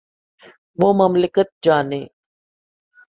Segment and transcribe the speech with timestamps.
[0.79, 2.01] وہ مملکت جانے۔